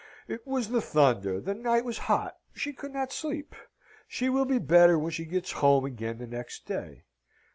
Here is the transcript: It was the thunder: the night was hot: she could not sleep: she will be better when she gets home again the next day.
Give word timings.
It 0.27 0.47
was 0.47 0.69
the 0.69 0.81
thunder: 0.81 1.39
the 1.39 1.53
night 1.53 1.85
was 1.85 1.99
hot: 2.09 2.35
she 2.55 2.73
could 2.73 2.91
not 2.91 3.11
sleep: 3.11 3.53
she 4.07 4.29
will 4.29 4.45
be 4.45 4.57
better 4.57 4.97
when 4.97 5.11
she 5.11 5.25
gets 5.25 5.51
home 5.51 5.85
again 5.85 6.17
the 6.17 6.25
next 6.25 6.65
day. 6.65 7.03